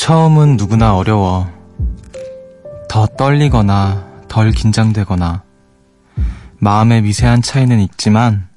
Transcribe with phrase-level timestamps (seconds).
[0.00, 1.46] 처음은 누구나 어려워.
[2.88, 5.42] 더 떨리거나 덜 긴장되거나
[6.56, 8.48] 마음의 미세한 차이는 있지만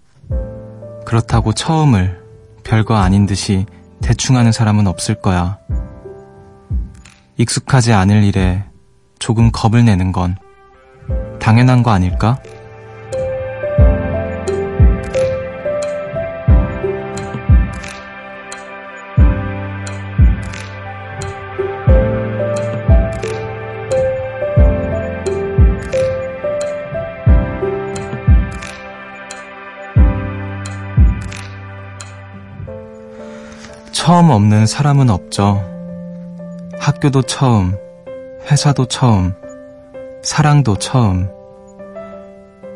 [1.05, 2.23] 그렇다고 처음을
[2.63, 3.65] 별거 아닌 듯이
[4.01, 5.57] 대충 하는 사람은 없을 거야.
[7.35, 8.63] 익숙하지 않을 일에
[9.19, 10.37] 조금 겁을 내는 건
[11.41, 12.41] 당연한 거 아닐까?
[34.13, 35.67] 처음 없는 사람은 없죠.
[36.79, 37.75] 학교도 처음,
[38.45, 39.33] 회사도 처음,
[40.21, 41.31] 사랑도 처음.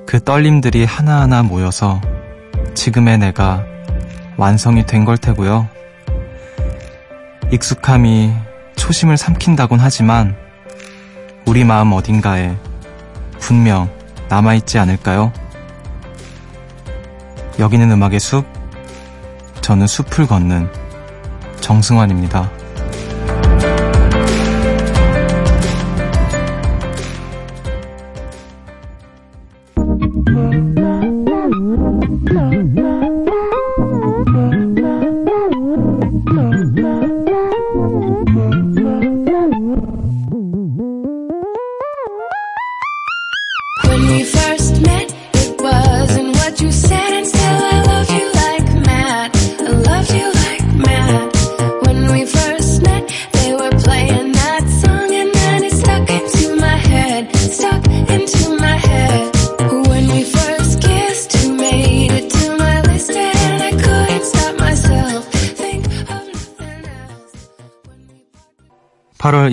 [0.07, 2.01] 그 떨림들이 하나하나 모여서
[2.73, 3.63] 지금의 내가
[4.35, 5.67] 완성이 된 걸 테고요.
[7.51, 8.33] 익숙함이
[8.75, 10.35] 초심을 삼킨다곤 하지만
[11.45, 12.57] 우리 마음 어딘가에
[13.37, 13.91] 분명
[14.27, 15.31] 남아있지 않을까요?
[17.59, 18.43] 여기는 음악의 숲,
[19.61, 20.86] 저는 숲을 걷는
[21.67, 22.49] 정승환입니다.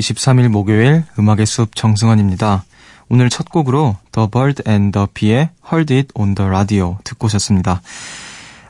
[0.04, 2.64] 23일 목요일 음악의 숲 정승환입니다.
[3.08, 7.80] 오늘 첫 곡으로 The Bird and the Bee의 Heard It on the Radio 듣고 오셨습니다.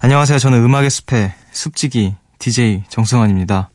[0.01, 0.39] 안녕하세요.
[0.39, 3.71] 저는 음악의 숲의 숲지기 DJ 정승환입니다.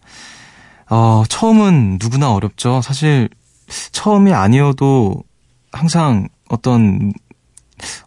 [0.90, 2.82] 어, 처음은 누구나 어렵죠.
[2.82, 3.30] 사실
[3.92, 5.24] 처음이 아니어도
[5.72, 7.12] 항상 어떤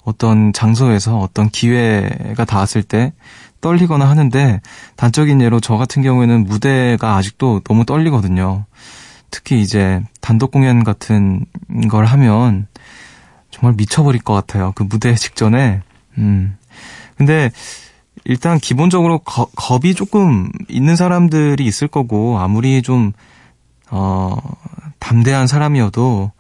[0.05, 3.13] 어떤 장소에서 어떤 기회가 닿았을 때
[3.61, 4.61] 떨리거나 하는데
[4.97, 8.67] 단적인 예로 저 같은 경우에는 무대가 아직도 너무 떨리거든요.
[9.33, 11.47] 특히 이제 단독 공연 같은
[11.91, 12.69] 걸 하면
[13.51, 14.73] 정말 미쳐버릴 것 같아요.
[14.77, 15.81] 그 무대 직전에.
[16.19, 16.57] 음.
[17.17, 17.51] 근데
[18.25, 23.13] 일단 기본적으로 거, 겁이 조금 있는 사람들이 있을 거고 아무리 좀
[23.91, 24.37] 어,
[24.99, 26.31] 담대한 사람이어도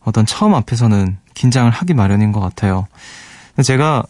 [0.00, 2.86] 어떤 처음 앞에서는 긴장을 하기 마련인 것 같아요.
[3.62, 4.04] 제가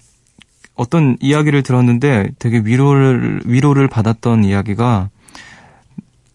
[0.75, 5.09] 어떤 이야기를 들었는데 되게 위로를 위로를 받았던 이야기가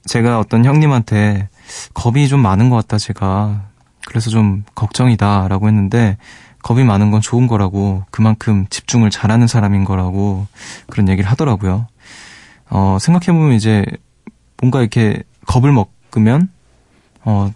[0.06, 1.50] 제가 어떤 형님한테
[1.94, 3.70] 겁이 좀 많은 것 같다, 제가.
[4.06, 6.18] 그래서 좀 걱정이다 라고 했는데,
[6.62, 10.48] 겁이 많은 건 좋은 거라고, 그만큼 집중을 잘하는 사람인 거라고,
[10.88, 11.88] 그런 얘기를 하더라고요.
[12.70, 13.86] 어, 생각해보면 이제,
[14.62, 16.50] 뭔가 이렇게 겁을 먹으면,
[17.26, 17.52] 어,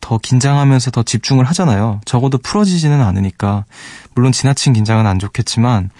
[0.00, 2.00] 더 긴장하면서 더 집중을 하잖아요.
[2.04, 3.64] 적어도 풀어지지는 않으니까.
[4.14, 5.90] 물론 지나친 긴장은 안 좋겠지만,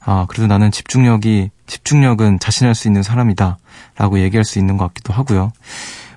[0.00, 3.58] 아, 그래도 나는 집중력이, 집중력은 자신할 수 있는 사람이다.
[3.96, 5.52] 라고 얘기할 수 있는 것 같기도 하고요.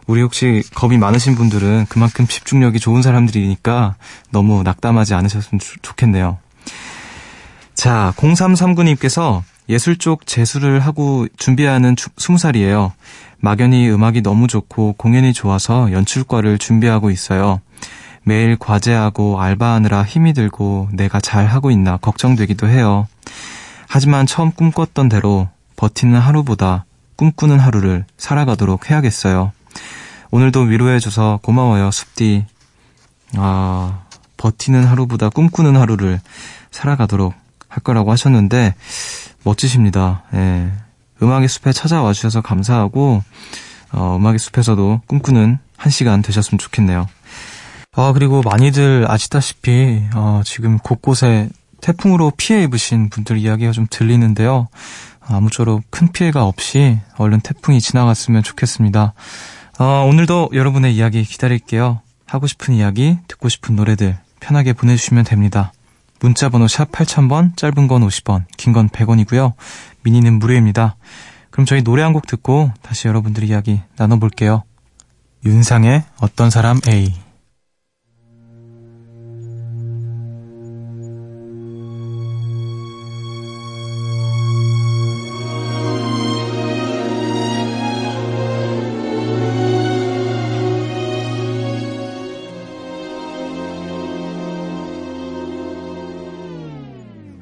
[0.07, 3.95] 우리 혹시 겁이 많으신 분들은 그만큼 집중력이 좋은 사람들이니까
[4.31, 6.37] 너무 낙담하지 않으셨으면 좋겠네요.
[7.73, 12.93] 자, 0339님께서 예술 쪽 재수를 하고 준비하는 20살이에요.
[13.39, 17.61] 막연히 음악이 너무 좋고 공연이 좋아서 연출과를 준비하고 있어요.
[18.23, 23.07] 매일 과제하고 알바하느라 힘이 들고 내가 잘 하고 있나 걱정되기도 해요.
[23.87, 29.51] 하지만 처음 꿈꿨던 대로 버티는 하루보다 꿈꾸는 하루를 살아가도록 해야겠어요.
[30.31, 32.45] 오늘도 위로해줘서 고마워요, 숲디.
[33.35, 34.01] 아,
[34.37, 36.19] 버티는 하루보다 꿈꾸는 하루를
[36.71, 37.33] 살아가도록
[37.67, 38.75] 할 거라고 하셨는데,
[39.43, 40.23] 멋지십니다.
[40.33, 40.71] 예.
[41.21, 43.23] 음악의 숲에 찾아와 주셔서 감사하고,
[43.91, 47.07] 어, 음악의 숲에서도 꿈꾸는 한 시간 되셨으면 좋겠네요.
[47.93, 51.49] 아, 그리고 많이들 아시다시피, 어, 지금 곳곳에
[51.81, 54.67] 태풍으로 피해 입으신 분들 이야기가 좀 들리는데요.
[55.21, 59.13] 아무쪼록 큰 피해가 없이 얼른 태풍이 지나갔으면 좋겠습니다.
[59.79, 62.01] 어, 오늘도 여러분의 이야기 기다릴게요.
[62.25, 65.71] 하고 싶은 이야기, 듣고 싶은 노래들 편하게 보내주시면 됩니다.
[66.19, 69.53] 문자 번호 샵 8000번, 짧은 건 50원, 긴 건 100원이고요.
[70.03, 70.95] 미니는 무료입니다.
[71.51, 74.63] 그럼 저희 노래 한 곡 듣고 다시 여러분들 이야기 나눠볼게요.
[75.45, 77.13] 윤상의 어떤 사람 A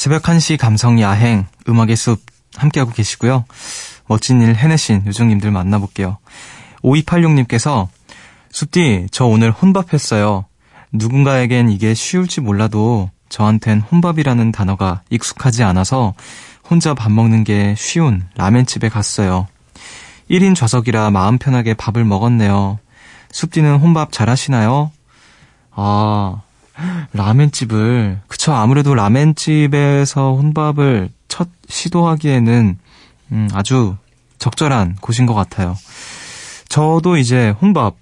[0.00, 2.22] 새벽 1시 감성 야행, 음악의 숲
[2.56, 3.44] 함께하고 계시고요.
[4.06, 6.16] 멋진 일 해내신 요정님들 만나볼게요.
[6.82, 7.86] 5286님께서
[8.50, 10.46] 숲디, 저 오늘 혼밥했어요.
[10.90, 16.14] 누군가에겐 이게 쉬울지 몰라도 저한텐 혼밥이라는 단어가 익숙하지 않아서
[16.66, 19.48] 혼자 밥 먹는 게 쉬운 라멘집에 갔어요.
[20.30, 22.78] 1인 좌석이라 마음 편하게 밥을 먹었네요.
[23.32, 24.92] 숲디는 혼밥 잘하시나요?
[25.72, 26.40] 아,
[27.12, 28.52] 라멘집을, 그쵸.
[28.52, 32.78] 아무래도 라멘집에서 혼밥을 첫 시도하기에는,
[33.32, 33.96] 음, 아주
[34.38, 35.76] 적절한 곳인 것 같아요.
[36.68, 37.96] 저도 이제 혼밥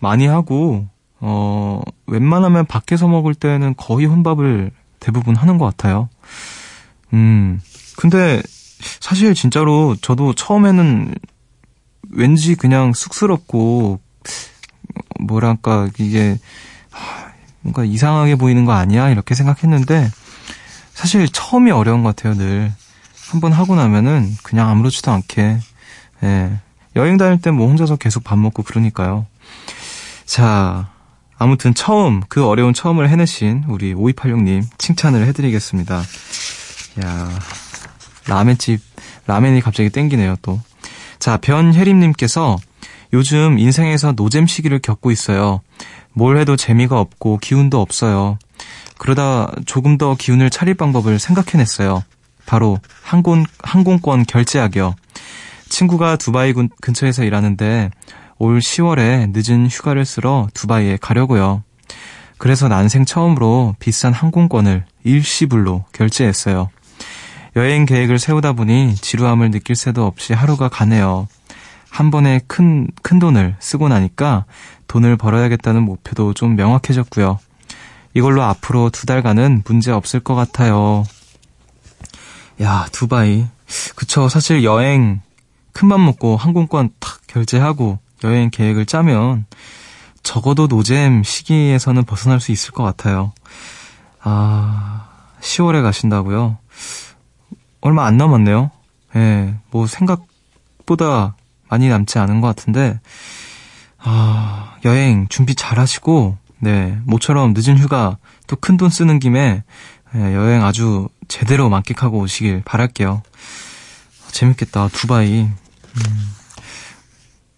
[0.00, 0.86] 많이 하고,
[1.20, 4.70] 어, 웬만하면 밖에서 먹을 때는 거의 혼밥을
[5.00, 6.08] 대부분 하는 것 같아요.
[7.12, 7.60] 음,
[7.96, 8.42] 근데
[9.00, 11.14] 사실 진짜로 저도 처음에는
[12.10, 14.00] 왠지 그냥 쑥스럽고,
[15.20, 16.38] 뭐랄까, 이게,
[17.62, 19.08] 뭔가 이상하게 보이는 거 아니야?
[19.10, 20.10] 이렇게 생각했는데
[20.92, 22.72] 사실 처음이 어려운 것 같아요, 늘.
[23.30, 25.58] 한번 하고 나면은 그냥 아무렇지도 않게,
[26.22, 26.58] 예.
[26.96, 29.26] 여행 다닐 때 뭐 혼자서 계속 밥 먹고 그러니까요.
[30.26, 30.90] 자,
[31.38, 36.02] 아무튼 처음, 그 어려운 처음을 해내신 우리 5286님 칭찬을 해드리겠습니다.
[37.04, 37.38] 야
[38.26, 38.80] 라멘집,
[39.26, 40.60] 라멘이 갑자기 땡기네요, 또.
[41.18, 42.58] 자, 변혜림님께서
[43.14, 45.60] 요즘 인생에서 노잼 시기를 겪고 있어요.
[46.14, 48.38] 뭘 해도 재미가 없고 기운도 없어요.
[48.98, 52.02] 그러다 조금 더 기운을 차릴 방법을 생각해냈어요.
[52.46, 54.94] 바로 항공, 항공권 결제하기요.
[55.68, 57.90] 친구가 두바이 군, 근처에서 일하는데
[58.38, 61.62] 올 10월에 늦은 휴가를 쓰러 두바이에 가려고요.
[62.38, 66.70] 그래서 난생 처음으로 비싼 항공권을 일시불로 결제했어요.
[67.54, 71.28] 여행 계획을 세우다 보니 지루함을 느낄 새도 없이 하루가 가네요.
[71.92, 74.46] 한 번에 큰, 큰 돈을 쓰고 나니까
[74.88, 77.38] 돈을 벌어야겠다는 목표도 좀 명확해졌고요.
[78.14, 81.04] 이걸로 앞으로 두 달간은 문제 없을 것 같아요.
[82.62, 83.46] 야, 두바이.
[83.94, 84.30] 그쵸.
[84.30, 85.20] 사실 여행
[85.74, 89.44] 큰 맘 먹고 항공권 탁 결제하고 여행 계획을 짜면
[90.22, 93.32] 적어도 노잼 시기에서는 벗어날 수 있을 것 같아요.
[94.22, 95.08] 아,
[95.40, 96.56] 10월에 가신다고요?
[97.82, 98.70] 얼마 안 남았네요.
[99.14, 101.34] 예, 네, 뭐 생각보다
[101.72, 103.00] 많이 남지 않은 것 같은데,
[103.98, 109.64] 아, 여행 준비 잘 하시고, 네, 모처럼 늦은 휴가 또 큰 돈 쓰는 김에
[110.12, 113.22] 네, 여행 아주 제대로 만끽하고 오시길 바랄게요.
[114.32, 115.40] 재밌겠다, 두바이.
[115.44, 116.34] 음.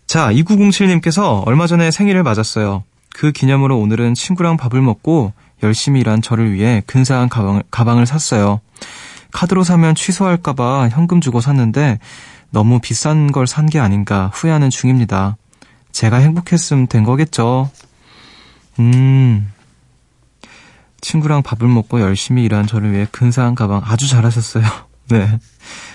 [0.06, 2.84] 자, 2907님께서 얼마 전에 생일을 맞았어요.
[3.10, 5.32] 그 기념으로 오늘은 친구랑 밥을 먹고
[5.64, 8.60] 열심히 일한 저를 위해 근사한 가방을, 가방을 샀어요.
[9.32, 11.98] 카드로 사면 취소할까봐 현금 주고 샀는데
[12.54, 15.36] 너무 비싼 걸 산 게 아닌가 후회하는 중입니다.
[15.90, 17.68] 제가 행복했으면 된 거겠죠.
[18.78, 19.50] 음.
[21.00, 24.64] 친구랑 밥을 먹고 열심히 일한 저를 위해 근사한 가방 아주 잘하셨어요.
[25.10, 25.38] 네.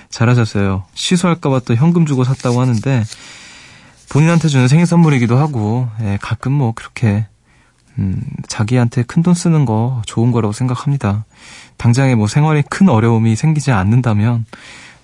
[0.09, 0.83] 잘하셨어요.
[0.93, 3.03] 취소할까봐 또 현금 주고 샀다고 하는데,
[4.09, 7.25] 본인한테 주는 생일 선물이기도 하고, 예, 가끔 뭐 그렇게,
[7.97, 11.25] 음, 자기한테 큰 돈 쓰는 거 좋은 거라고 생각합니다.
[11.77, 14.45] 당장에 뭐 생활에 큰 어려움이 생기지 않는다면,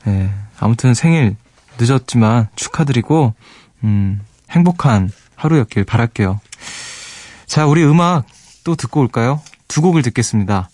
[0.07, 1.35] 예, 아무튼 생일
[1.79, 3.33] 늦었지만 축하드리고,
[3.83, 6.39] 음, 행복한 하루였길 바랄게요.
[7.45, 8.25] 자, 우리 음악
[8.63, 9.41] 또 듣고 올까요?
[9.67, 10.69] 두 곡을 듣겠습니다.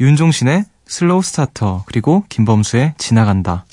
[0.00, 3.64] 윤종신의 Slow Starter, 그리고 김범수의 지나간다.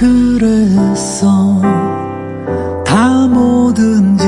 [0.00, 1.60] 그랬어.
[2.86, 4.24] 다 뭐든지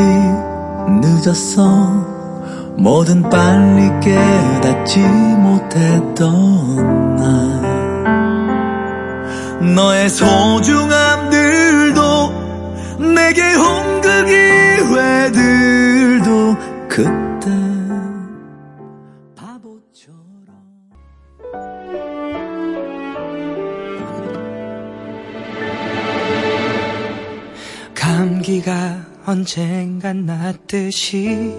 [1.00, 2.12] 늦었어.
[2.76, 7.32] 뭐든 빨리 깨닫지 못했던 날
[9.74, 12.00] 너의 소중함들도
[13.14, 16.56] 내게 온 그 기회들도
[29.42, 31.52] 언젠간 났듯이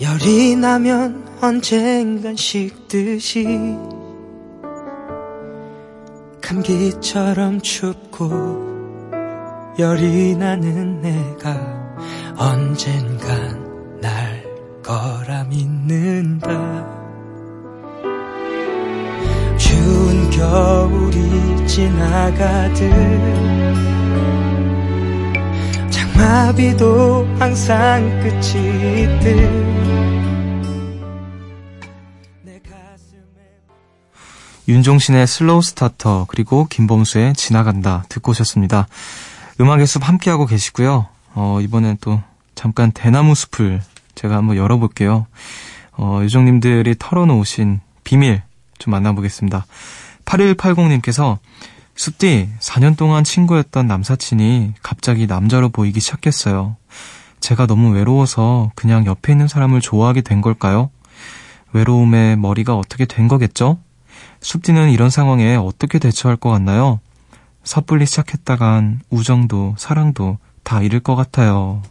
[0.00, 3.76] 열이 나면 언젠간 식듯이
[6.40, 11.60] 감기처럼 춥고 열이 나는 내가
[12.38, 14.42] 언젠간 날
[14.82, 16.48] 거라 믿는다.
[19.58, 22.80] 추운 겨울이 지나가듯
[26.22, 29.72] 장마비도 항상 끝이 있듯
[34.68, 38.86] 윤종신의 Slow Starter 그리고 김범수의 지나간다 듣고 오셨습니다.
[39.60, 41.08] 음악의 숲 함께하고 계시고요.
[41.34, 42.22] 어, 이번엔 또
[42.54, 43.82] 잠깐 대나무 숲을
[44.14, 45.26] 제가 한번 열어볼게요.
[45.98, 48.42] 어, 요정님들이 털어놓으신 비밀
[48.78, 49.66] 좀 만나보겠습니다.
[50.24, 51.38] 8180님께서
[52.02, 56.74] 숲디 4년 동안 친구였던 남사친이 갑자기 남자로 보이기 시작했어요.
[57.38, 60.90] 제가 너무 외로워서 그냥 옆에 있는 사람을 좋아하게 된 걸까요?
[61.72, 63.78] 외로움에 머리가 어떻게 된 거겠죠?
[64.40, 66.98] 숲디는 이런 상황에 어떻게 대처할 것 같나요?
[67.62, 71.82] 섣불리 시작했다간 우정도 사랑도 다 잃을 것 같아요.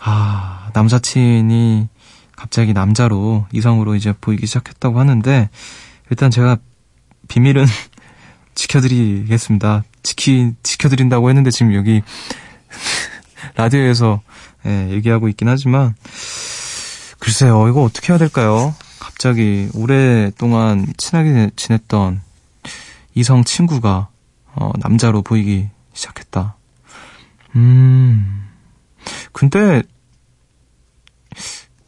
[0.00, 1.88] 아, 남사친이
[2.36, 5.50] 갑자기 남자로 이성으로 이제 보이기 시작했다고 하는데
[6.08, 6.56] 일단 제가
[7.28, 7.66] 비밀은
[8.54, 9.84] 지켜드리겠습니다.
[10.02, 12.02] 지키 지켜드린다고 했는데 지금 여기
[13.56, 14.20] 라디오에서
[14.66, 15.94] 예, 얘기하고 있긴 하지만
[17.18, 18.74] 글쎄요 이거 어떻게 해야 될까요?
[18.98, 22.22] 갑자기 오랫동안 친하게 지냈던
[23.14, 24.08] 이성 친구가
[24.56, 26.56] 어, 남자로 보이기 시작했다.
[27.56, 28.48] 음,
[29.32, 29.82] 근데,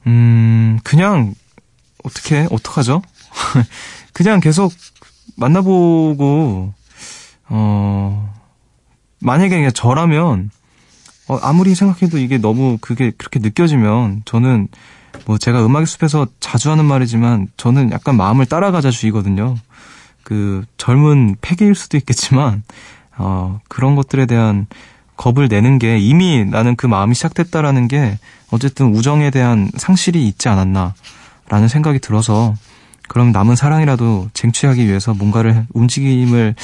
[0.07, 1.35] 음, 그냥,
[2.05, 3.03] 어떻게, 어떡하죠?
[4.13, 4.73] 그냥 계속
[5.37, 6.73] 만나보고,
[7.49, 8.35] 어,
[9.21, 10.51] 만약에 그냥 저라면,
[11.29, 14.69] 어, 아무리 생각해도 이게 너무 그게 그렇게 느껴지면, 저는,
[15.27, 19.57] 뭐 제가 음악의 숲에서 자주 하는 말이지만, 저는 약간 마음을 따라가자 주의거든요.
[20.27, 22.65] 그 젊은 패기일 수도 있겠지만
[23.17, 24.67] 어 그런 것들에 대한
[25.17, 28.19] 겁을 내는 게 이미 나는 그 마음이 시작됐다라는 게
[28.51, 32.57] 어쨌든 우정에 대한 상실이 있지 않았나라는 생각이 들어서
[33.09, 36.55] 그럼 남은 사랑이라도 쟁취하기 위해서 뭔가를 움직임을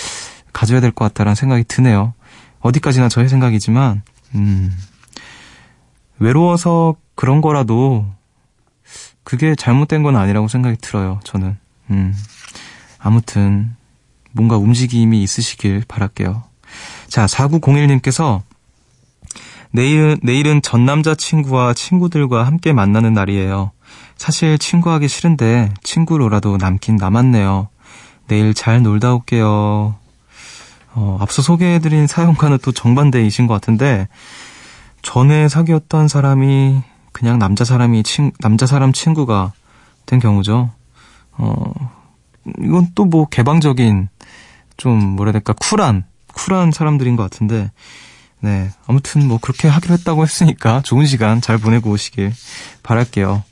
[0.52, 2.14] 가져야 될 것 같다라는 생각이 드네요.
[2.60, 4.02] 어디까지나 저의 생각이지만
[4.34, 4.76] 음
[6.18, 8.06] 외로워서 그런 거라도
[9.24, 11.20] 그게 잘못된 건 아니라고 생각이 들어요.
[11.24, 11.56] 저는
[11.90, 12.14] 음.
[12.98, 13.74] 아무튼
[14.32, 16.44] 뭔가 움직임이 있으시길 바랄게요.
[17.08, 18.42] 자, 4901님께서
[19.72, 23.72] 내일은, 내일은 전 남자친구와 친구들과 함께 만나는 날이에요.
[24.16, 27.68] 사실 친구하기 싫은데 친구로라도 남긴 남았네요.
[28.28, 29.96] 내일 잘 놀다 올게요.
[30.94, 34.08] 어, 앞서 소개해드린 사연과는 또 정반대이신 것 같은데,
[35.00, 39.52] 전에 사귀었던 사람이 그냥 남자 사람이 친, 남자 사람 친구가
[40.06, 40.70] 된 경우죠.
[41.32, 41.72] 어,
[42.60, 44.08] 이건 또 뭐 개방적인
[44.76, 46.04] 좀 뭐라 해야 될까 쿨한
[46.34, 47.70] 쿨한 사람들인 것 같은데
[48.40, 52.32] 네 아무튼 뭐 그렇게 하기로 했다고 했으니까 좋은 시간 잘 보내고 오시길
[52.82, 53.44] 바랄게요.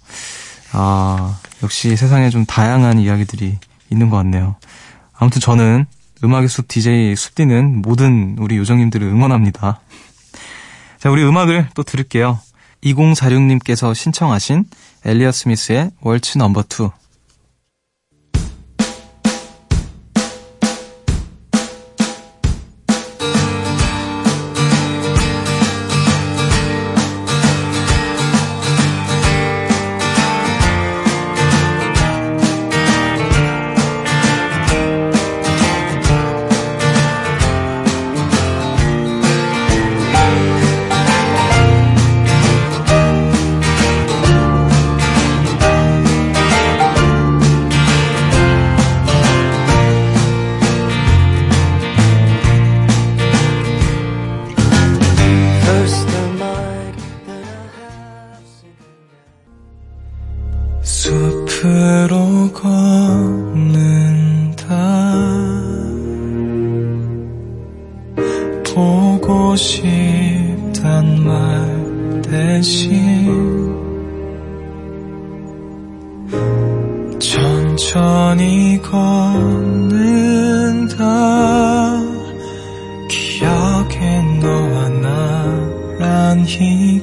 [0.72, 3.58] 아 역시 세상에 좀 다양한 이야기들이
[3.90, 4.56] 있는 것 같네요.
[5.16, 5.86] 아무튼 저는
[6.22, 9.80] 음악의 숲 DJ 숲디는 모든 우리 요정님들을 응원합니다.
[10.98, 12.38] 자 우리 음악을 또 들을게요.
[12.84, 14.64] 2046님께서 신청하신
[15.04, 16.99] 엘리어 스미스의 월츠 넘버 2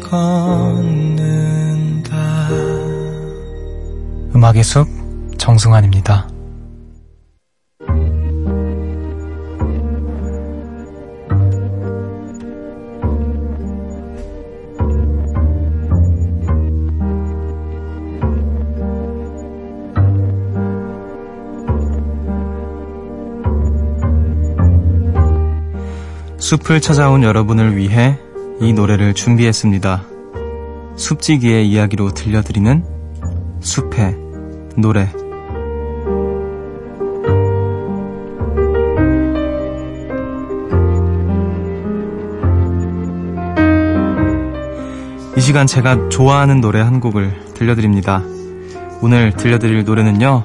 [0.09, 0.87] 걷는다
[4.33, 4.87] 음악의 숲
[5.37, 6.29] 정승환입니다.
[26.39, 28.17] 숲을 찾아온 여러분을 위해
[28.59, 30.03] 이 노래를 준비했습니다.
[30.95, 32.83] 숲지기의 이야기로 들려드리는
[33.61, 34.17] 숲의
[34.75, 35.07] 노래.
[45.37, 48.23] 이 시간 제가 좋아하는 노래 한 곡을 들려드립니다.
[49.03, 50.43] 오늘 들려드릴 노래는요,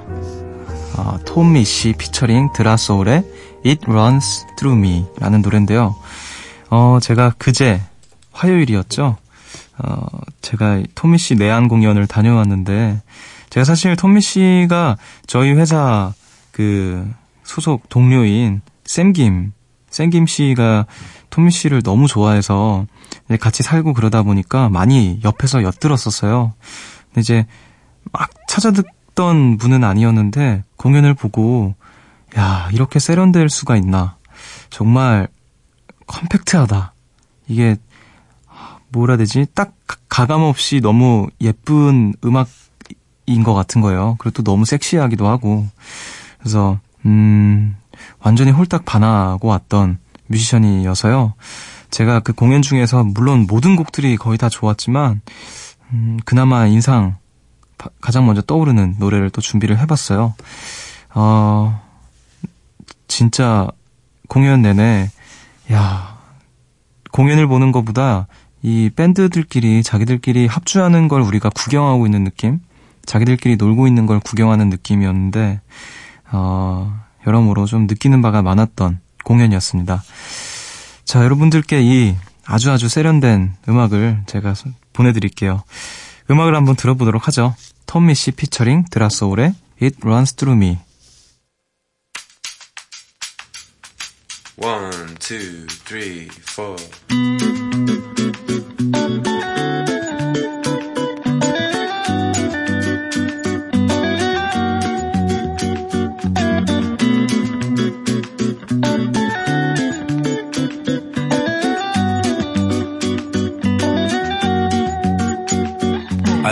[0.98, 3.24] 어, 톰미 씨 피처링 드라소울의
[3.64, 5.96] It Runs Through Me 라는 노래인데요.
[6.68, 7.80] 어, 제가 그제
[8.32, 9.16] 화요일이었죠.
[9.78, 10.06] 어,
[10.40, 13.02] 제가 톰미 씨 내한 공연을 다녀왔는데,
[13.50, 14.96] 제가 사실 톰미 씨가
[15.26, 16.12] 저희 회사
[16.52, 17.10] 그
[17.44, 19.52] 소속 동료인 샘김,
[19.90, 20.86] 샘김 씨가
[21.30, 22.86] 톰미 씨를 너무 좋아해서
[23.40, 26.54] 같이 살고 그러다 보니까 많이 옆에서 엿들었었어요.
[27.08, 27.46] 근데 이제
[28.10, 31.74] 막 찾아듣던 분은 아니었는데 공연을 보고
[32.36, 34.16] 야 이렇게 세련될 수가 있나
[34.70, 35.28] 정말
[36.06, 36.94] 컴팩트하다
[37.48, 37.76] 이게
[38.92, 39.46] 뭐라 해야 되지?
[39.54, 39.74] 딱
[40.08, 44.16] 가감 없이 너무 예쁜 음악인 것 같은 거예요.
[44.18, 45.66] 그리고 또 너무 섹시하기도 하고.
[46.38, 47.76] 그래서 음
[48.20, 51.34] 완전히 홀딱 반하고 왔던 뮤지션이어서요.
[51.90, 55.20] 제가 그 공연 중에서 물론 모든 곡들이 거의 다 좋았지만
[55.92, 57.16] 음, 그나마 인상
[58.00, 60.34] 가장 먼저 떠오르는 노래를 또 준비를 해봤어요.
[61.14, 61.82] 어,
[63.08, 63.68] 진짜
[64.28, 65.10] 공연 내내
[65.72, 66.18] 야
[67.10, 68.26] 공연을 보는 것보다
[68.62, 72.60] 이 밴드들끼리 자기들끼리 합주하는 걸 우리가 구경하고 있는 느낌,
[73.04, 75.60] 자기들끼리 놀고 있는 걸 구경하는 느낌이었는데
[76.30, 80.02] 어, 여러모로 좀 느끼는 바가 많았던 공연이었습니다.
[81.04, 84.54] 자, 여러분들께 이 아주 아주 세련된 음악을 제가
[84.92, 85.62] 보내드릴게요.
[86.30, 87.54] 음악을 한번 들어보도록 하죠.
[87.86, 90.78] 톰미 씨 피처링 드라소울의 It Runs Through Me.
[94.56, 96.76] One, two, three, four.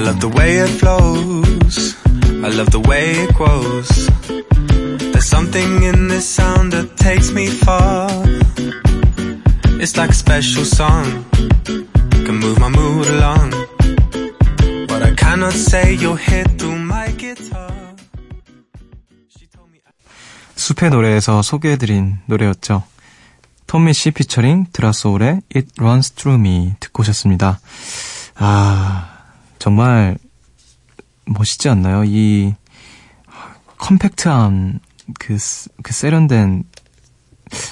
[0.00, 1.94] I love the way it flows.
[2.42, 4.08] I love the way it grows.
[5.12, 8.08] There's something in this sound that takes me far.
[9.76, 11.26] It's like a special song.
[12.24, 13.50] Can move my mood along.
[14.88, 17.68] But I cannot say you'll hit through my guitar.
[20.56, 22.84] 숲의 노래에서 소개해드린 노래였죠.
[23.66, 27.60] 톰미 씨 피처링 드라소울의 It Runs Through Me 듣고 오셨습니다.
[28.36, 29.19] 아,
[29.60, 30.16] 정말
[31.26, 32.02] 멋있지 않나요?
[32.04, 32.54] 이
[33.76, 34.80] 컴팩트한
[35.18, 35.36] 그,
[35.82, 36.64] 그 세련된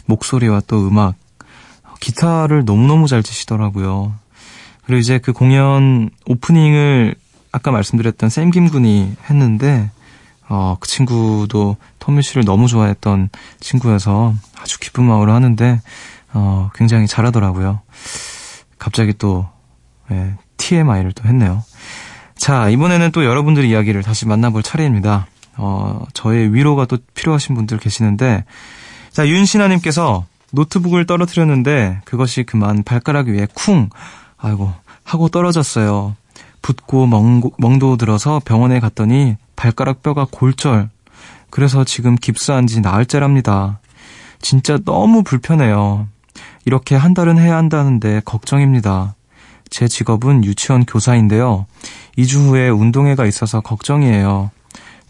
[0.06, 1.16] 목소리와 또 음악,
[2.00, 4.14] 기타를 너무너무 잘 치시더라고요.
[4.84, 7.14] 그리고 이제 그 공연 오프닝을
[7.52, 9.90] 아까 말씀드렸던 샘 김 군이 했는데,
[10.48, 15.80] 어, 그 친구도 터미 씨를 너무 좋아했던 친구여서 아주 기쁜 마음으로 하는데,
[16.34, 17.80] 어, 굉장히 잘하더라고요.
[18.78, 19.48] 갑자기 또,
[20.10, 20.36] 예,
[20.68, 21.62] TMI를 또 했네요.
[22.36, 25.26] 자, 이번에는 또 여러분들의 이야기를 다시 만나볼 차례입니다.
[25.56, 28.44] 어, 저의 위로가 또 필요하신 분들 계시는데,
[29.10, 33.88] 자, 윤신아님께서 노트북을 떨어뜨렸는데, 그것이 그만 발가락 위에 쿵!
[34.36, 36.14] 아이고, 하고 떨어졌어요.
[36.62, 40.90] 붓고 멍, 멍도 들어서 병원에 갔더니 발가락 뼈가 골절.
[41.50, 43.80] 그래서 지금 깁스한 지 나흘째랍니다.
[44.40, 46.06] 진짜 너무 불편해요.
[46.66, 49.14] 이렇게 한 달은 해야 한다는데 걱정입니다.
[49.70, 51.66] 제 직업은 유치원 교사인데요.
[52.16, 54.50] 2주 후에 운동회가 있어서 걱정이에요.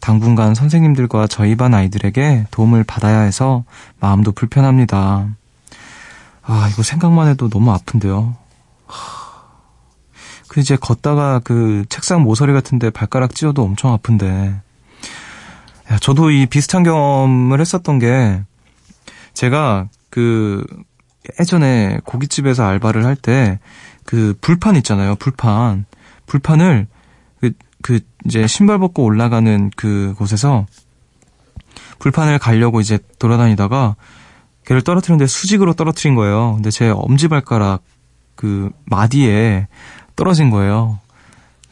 [0.01, 3.65] 당분간 선생님들과 저희 반 아이들에게 도움을 받아야 해서
[4.01, 5.29] 마음도 불편합니다.
[6.43, 8.37] 아, 이거 생각만 해도 너무 아픈데요.
[10.49, 14.61] 그 이제 걷다가 그 책상 모서리 같은데 발가락 찧어도 엄청 아픈데.
[15.91, 18.43] 야, 저도 이 비슷한 경험을 했었던 게
[19.35, 20.65] 제가 그
[21.41, 23.59] 예전에 고깃집에서 알바를 할 때
[24.09, 25.17] 그 불판 있잖아요.
[25.17, 25.85] 불판.
[26.25, 26.87] 불판을
[27.43, 30.65] 그, 그 이제 신발 벗고 올라가는 그 곳에서
[31.99, 33.97] 불판을 가려고 이제 돌아다니다가
[34.65, 36.55] 걔를 떨어뜨리는데 수직으로 떨어뜨린 거예요.
[36.55, 37.83] 근데 제 엄지발가락
[38.35, 39.69] 그 마디에
[40.17, 40.99] 떨어진 거예요.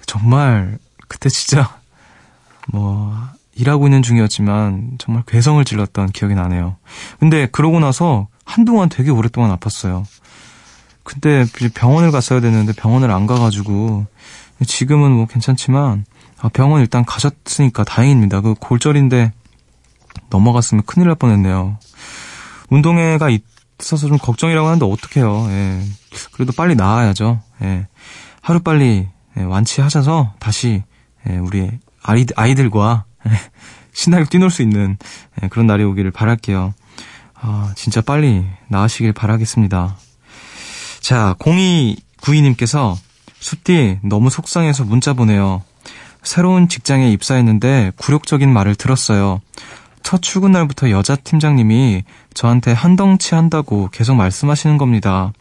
[0.04, 0.76] 정말
[1.08, 1.78] 그때 진짜
[2.68, 3.16] 뭐
[3.54, 6.76] 일하고 있는 중이었지만 정말 괴성을 질렀던 기억이 나네요.
[7.18, 10.04] 근데 그러고 나서 한동안 되게 오랫동안 아팠어요.
[11.02, 14.06] 근데 병원을 갔어야 됐는데 병원을 안 가가지고
[14.66, 16.06] 지금은 뭐 괜찮지만
[16.40, 18.40] 아, 병원 일단 가셨으니까 다행입니다.
[18.40, 19.32] 그 골절인데
[20.30, 21.78] 넘어갔으면 큰일 날 뻔했네요.
[22.70, 23.28] 운동회가
[23.76, 25.46] 같아서 좀 걱정이라고 하는데 어떡해요.
[25.50, 25.82] 예.
[26.32, 27.40] 그래도 빨리 나아야죠.
[27.62, 27.86] 예.
[28.40, 30.82] 하루 빨리 예, 완치하셔서 다시
[31.28, 31.70] 예, 우리
[32.02, 33.30] 아이들과 예,
[33.92, 34.96] 신나게 뛰놀 수 있는
[35.42, 36.74] 예, 그런 날이 오기를 바랄게요.
[37.40, 39.96] 아, 진짜 빨리 나으시길 바라겠습니다.
[41.00, 42.96] 자, 0292님께서
[43.38, 45.62] 숲디 너무 속상해서 문자 보내요.
[46.22, 49.40] 새로운 직장에 입사했는데 굴욕적인 말을 들었어요.
[50.02, 55.32] 첫 출근 날부터 여자 팀장님이 저한테 한 덩치 한다고 계속 말씀하시는 겁니다.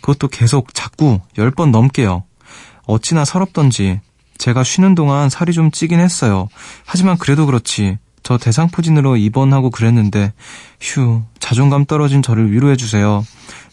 [0.00, 2.24] 그것도 계속 자꾸 10번 넘게요.
[2.86, 4.00] 어찌나 서럽던지
[4.38, 6.48] 제가 쉬는 동안 살이 좀 찌긴 했어요.
[6.84, 7.98] 하지만 그래도 그렇지.
[8.24, 10.32] 저 대상포진으로 입원하고 그랬는데
[10.80, 13.24] 휴 자존감 떨어진 저를 위로해 주세요.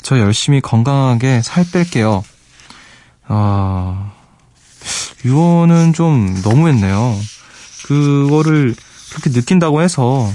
[0.02, 2.24] 저 열심히 건강하게 살 뺄게요.
[3.28, 4.12] 아
[5.24, 7.16] 유언은 좀 너무했네요.
[7.88, 8.76] 그거를
[9.12, 10.30] 그렇게 느낀다고 해서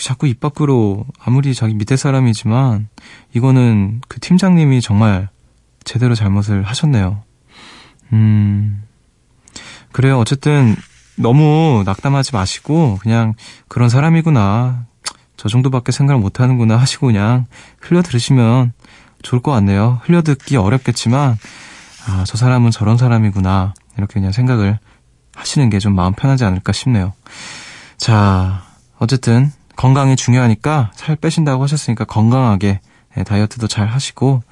[0.00, 2.88] 자꾸 입 밖으로 아무리 자기 밑에 사람이지만
[3.34, 5.28] 이거는 그 팀장님이 정말
[5.84, 7.22] 제대로 잘못을 하셨네요.
[8.14, 8.82] 음,
[9.92, 10.18] 그래요.
[10.18, 10.74] 어쨌든
[11.20, 13.34] 너무 낙담하지 마시고 그냥
[13.68, 14.86] 그런 사람이구나.
[15.36, 17.46] 저 정도밖에 생각을 못 하는구나 하시고 그냥
[17.80, 18.72] 흘려 들으시면
[19.22, 20.00] 좋을 것 같네요.
[20.02, 21.38] 흘려 듣기 어렵겠지만
[22.06, 23.74] 아, 저 사람은 저런 사람이구나.
[23.96, 24.78] 이렇게 그냥 생각을
[25.34, 27.12] 하시는 게 좀 마음 편하지 않을까 싶네요.
[27.96, 28.62] 자,
[28.98, 32.80] 어쨌든 건강이 중요하니까 살 빼신다고 하셨으니까 건강하게
[33.16, 34.42] 네, 다이어트도 잘 하시고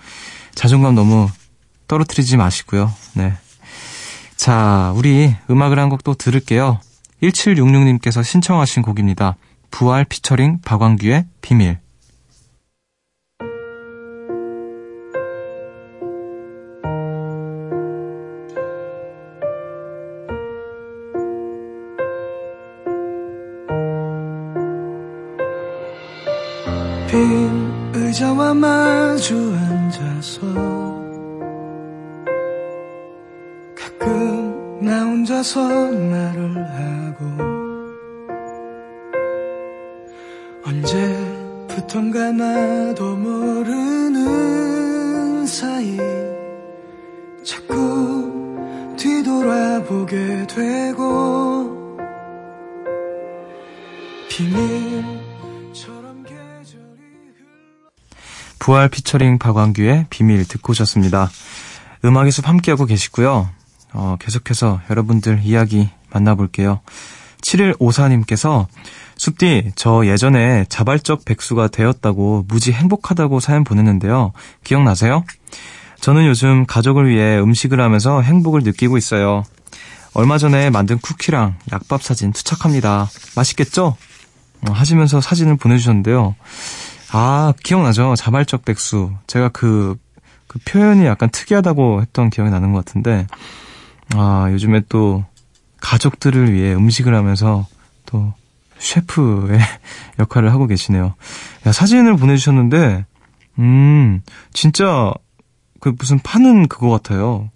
[0.55, 1.29] 자존감 너무
[1.87, 2.93] 떨어뜨리지 마시고요.
[3.15, 3.35] 네.
[4.39, 6.79] 자, 우리 음악을 한 곡 또 들을게요.
[7.23, 9.37] 1766님께서 신청하신 곡입니다.
[9.73, 11.79] 부활 피처링 박광규의 비밀.
[27.09, 30.78] 빈 의자와 마주 앉아서
[35.39, 37.25] 나 혼자서 말을 하고
[40.65, 44.17] 언제부턴가 나도 모르는
[45.47, 45.97] 사이
[47.45, 51.97] 자꾸 뒤돌아보게 되고
[54.29, 55.05] 비밀
[58.59, 61.31] 부활 피처링 박광규의 비밀 듣고 오셨습니다.
[62.05, 63.57] 음악의 숲 함께하고 계시고요.
[63.99, 66.81] 어, 계속해서 여러분들 이야기 만나볼게요.
[67.43, 68.67] 7154님께서
[69.17, 74.33] 숲디, 저 예전에 자발적 백수가 되었다고 무지 행복하다고 사연 보냈는데요.
[74.63, 75.25] 기억나세요?
[76.01, 79.43] 저는 요즘 가족을 위해 음식을 하면서 행복을 느끼고 있어요.
[80.15, 83.09] 얼마 전에 만든 쿠키랑 약밥 사진 투착합니다.
[83.35, 83.97] 맛있겠죠?
[84.69, 86.37] 어, 하시면서 사진을 보내주셨는데요.
[87.11, 88.15] 아, 기억나죠?
[88.17, 89.11] 자발적 백수.
[89.27, 89.97] 제가 그,
[90.47, 93.27] 그 표현이 약간 특이하다고 했던 기억이 나는 것 같은데,
[94.15, 95.25] 아, 요즘에 또
[95.81, 97.67] 가족들을 위해 음식을 하면서
[98.07, 98.33] 또
[98.79, 99.59] 셰프의
[100.19, 101.15] 역할을 하고 계시네요.
[101.67, 103.05] 야, 사진을 보내주셨는데,
[103.59, 105.13] 음, 진짜
[105.81, 107.51] 그 무슨 파는 그거 같아요.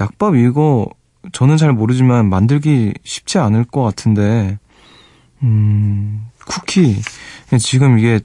[0.00, 0.88] 약밥 이거
[1.32, 4.58] 저는 잘 모르지만 만들기 쉽지 않을 것 같은데,
[5.42, 7.00] 음, 쿠키.
[7.58, 8.20] 지금 이게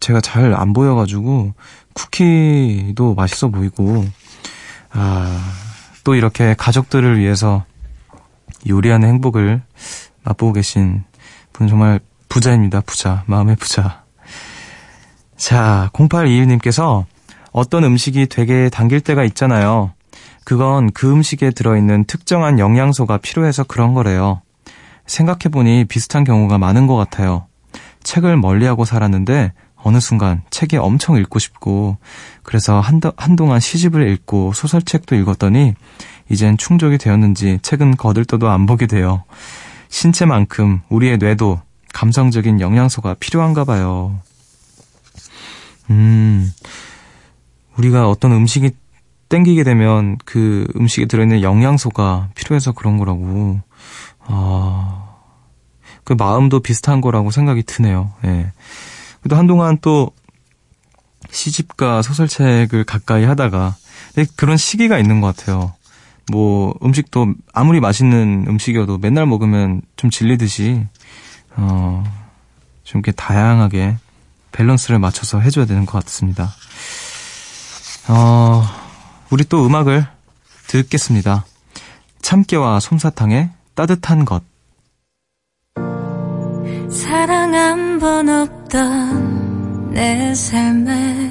[0.00, 1.52] 제가 잘 안 보여가지고
[1.94, 4.04] 쿠키도 맛있어 보이고
[4.92, 5.52] 아,
[6.04, 7.64] 또 이렇게 가족들을 위해서
[8.68, 9.62] 요리하는 행복을
[10.24, 11.04] 맛보고 계신
[11.52, 12.80] 분 정말 부자입니다.
[12.82, 13.24] 부자.
[13.26, 14.04] 마음의 부자.
[15.36, 17.04] 자, 0821님께서
[17.52, 19.92] 어떤 음식이 되게 당길 때가 있잖아요.
[20.44, 24.42] 그건 그 음식에 들어있는 특정한 영양소가 필요해서 그런 거래요.
[25.06, 27.46] 생각해보니 비슷한 경우가 많은 것 같아요.
[28.02, 31.96] 책을 멀리하고 살았는데 어느 순간 책이 엄청 읽고 싶고
[32.42, 35.74] 그래서 한도, 한동안 시집을 읽고 소설책도 읽었더니
[36.28, 39.24] 이젠 충족이 되었는지 책은 거들떠도 안 보게 돼요.
[39.88, 41.60] 신체만큼 우리의 뇌도
[41.92, 44.20] 감성적인 영양소가 필요한가 봐요.
[45.90, 46.52] 음,
[47.76, 48.70] 우리가 어떤 음식이
[49.28, 53.60] 땡기게 되면 그 음식에 들어있는 영양소가 필요해서 그런 거라고.
[54.20, 55.10] 아,
[56.04, 58.12] 그 마음도 비슷한 거라고 생각이 드네요.
[58.24, 58.28] 예.
[58.28, 58.52] 네.
[59.30, 60.10] 그래도 한동안 또
[61.30, 63.76] 시집과 소설책을 가까이 하다가
[64.34, 65.72] 그런 시기가 있는 것 같아요.
[66.32, 70.84] 뭐 음식도 아무리 맛있는 음식이어도 맨날 먹으면 좀 질리듯이
[71.54, 72.02] 어,
[72.82, 73.98] 좀 이렇게 다양하게
[74.50, 76.52] 밸런스를 맞춰서 해줘야 되는 것 같습니다.
[78.08, 78.64] 어,
[79.30, 80.08] 우리 또 음악을
[80.66, 81.44] 듣겠습니다.
[82.20, 84.49] 참깨와 솜사탕의 따뜻한 것.
[86.90, 91.30] 사랑 한 번 없던 내 삶에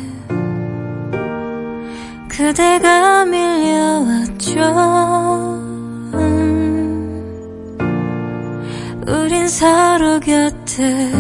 [2.28, 4.62] 그대가 밀려왔죠.
[6.14, 7.78] 음,
[9.08, 11.12] 우린 서로 곁에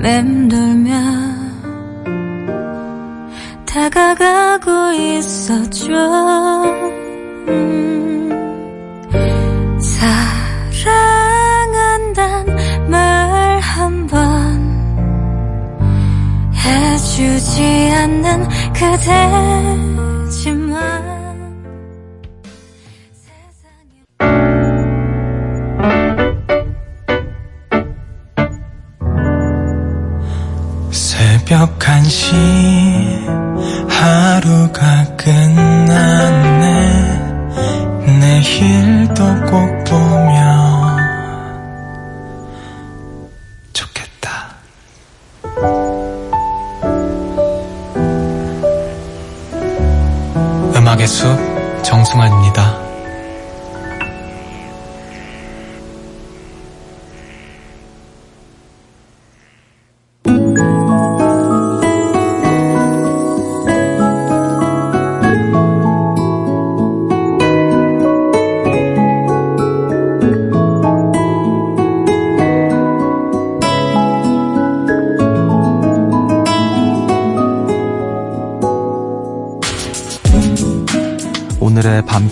[0.00, 0.92] 맴돌며
[3.66, 5.92] 다가가고 있었죠.
[7.48, 8.19] 음,
[18.00, 19.90] 않는 그대지만
[30.90, 32.32] 새벽 1시
[33.88, 36.70] 하루가 끝났네.
[38.18, 39.79] 내일도 꼭
[51.90, 52.79] 정승환입니다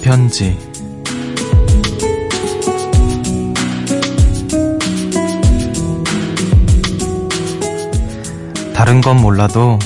[0.08, 0.56] 편지
[8.74, 9.78] 다른 건 몰라도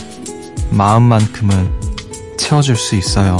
[0.70, 3.36] 마음만큼은 채워줄 수 있어요.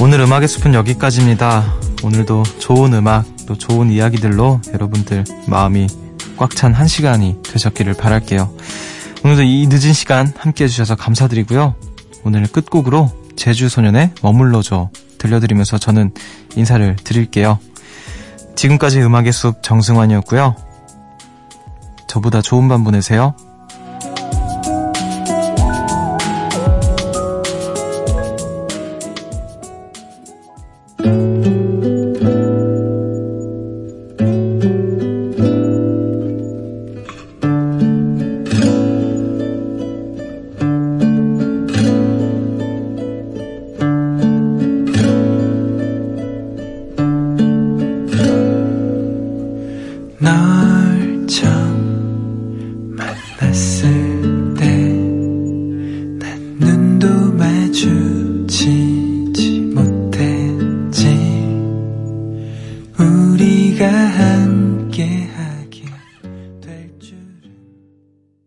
[0.00, 1.64] 오늘 음악의 숲은 여기까지입니다.
[2.04, 5.88] 오늘도 좋은 음악 또 좋은 이야기들로 여러분들 마음이
[6.36, 8.52] 꽉 찬 한 시간이 되셨기를 바랄게요.
[9.24, 11.74] 오늘도 이 늦은 시간 함께 해주셔서 감사드리고요.
[12.24, 16.12] 오늘 끝곡으로 제주 소년의 머물러줘 들려드리면서 저는
[16.56, 17.58] 인사를 드릴게요.
[18.56, 20.56] 지금까지 음악의 숲 정승환이었고요.
[22.08, 23.34] 저보다 좋은 밤 보내세요.